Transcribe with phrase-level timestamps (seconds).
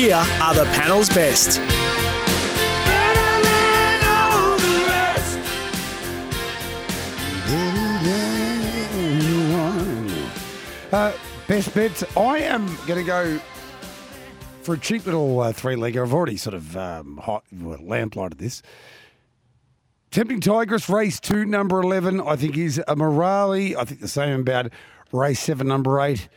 [0.00, 1.60] Here are the panel's best.
[10.90, 11.12] Uh,
[11.46, 12.02] best bets.
[12.16, 13.38] I am going to go
[14.62, 16.02] for a cheap little uh, three legger.
[16.02, 18.62] I've already sort of um, hot, well, lamplighted this.
[20.10, 23.76] Tempting Tigress, race two, number 11, I think is a Morale.
[23.76, 24.72] I think the same about
[25.12, 26.30] race seven, number eight,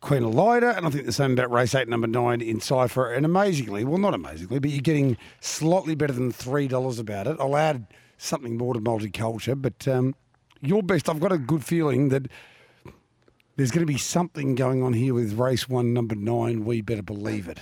[0.00, 0.76] Queen Elida.
[0.76, 3.12] And I think the same about race eight, number nine, in Cypher.
[3.12, 7.36] And amazingly, well, not amazingly, but you're getting slightly better than $3 about it.
[7.38, 7.86] I'll add
[8.18, 10.14] something more to multiculture, but um,
[10.60, 12.26] your best, I've got a good feeling that
[13.56, 16.64] there's going to be something going on here with race one, number nine.
[16.64, 17.58] We better believe it.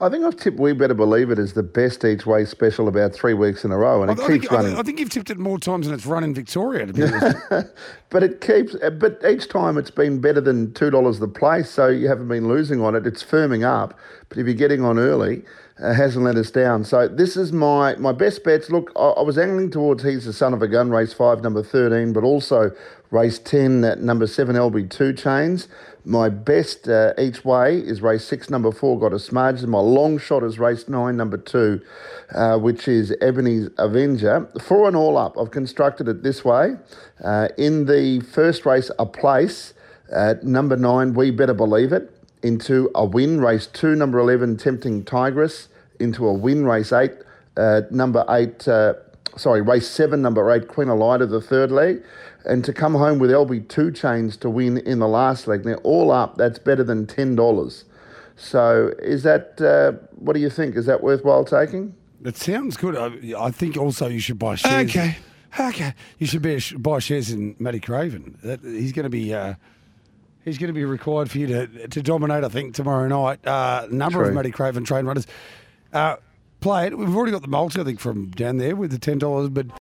[0.00, 3.12] I think I've tipped We Better Believe It as the best each way special about
[3.12, 4.66] three weeks in a row, and I, it I keeps think, running.
[4.68, 6.86] think- I think you've tipped it more times than it's run in Victoria.
[6.86, 7.02] To be
[7.50, 7.72] honest.
[8.10, 11.68] But it keeps, uh, but each time it's been better than two dollars the place,
[11.68, 13.08] so you haven't been losing on it.
[13.08, 13.98] It's firming up,
[14.28, 15.42] but if you're getting on early,
[15.82, 16.84] uh, hasn't let us down.
[16.84, 18.70] So this is my my best bets.
[18.70, 21.62] Look, I, I was angling towards he's the son of a gun, race five, number
[21.62, 22.70] thirteen, but also
[23.10, 25.68] race ten, that number seven LB two chains.
[26.04, 29.62] My best uh, each way is race six, number four, got a smudge.
[29.62, 31.82] And my long shot is race nine, number two,
[32.34, 34.48] uh, which is Ebony's Avenger.
[34.60, 36.76] For and all up, I've constructed it this way.
[37.22, 39.74] Uh, in the first race, a place,
[40.10, 42.10] At number nine, We Better Believe It,
[42.42, 45.68] into a win, race two, number 11, Tempting Tigress,
[46.00, 47.12] into a win, race eight,
[47.56, 48.94] uh, number eight, uh,
[49.36, 52.02] sorry, race seven, number eight, Queen Elida, the third leg,
[52.44, 55.64] and to come home with LB two chains to win in the last leg.
[55.64, 57.84] Now, all up, that's better than $10.
[58.36, 60.76] So, is that, uh, what do you think?
[60.76, 61.94] Is that worthwhile taking?
[62.24, 62.96] It sounds good.
[62.96, 64.90] I, I think also you should buy shares.
[64.90, 65.16] Okay.
[65.58, 65.94] Okay.
[66.18, 68.38] You should be, buy shares in Matty Craven.
[68.42, 69.34] That, he's going to be.
[70.44, 73.46] He's going to be required for you to, to dominate, I think, tomorrow night.
[73.46, 74.34] Uh, number of True.
[74.34, 75.26] Matty Craven train runners.
[75.92, 76.16] Uh,
[76.60, 76.96] play it.
[76.96, 79.66] We've already got the multi, I think, from down there with the $10, but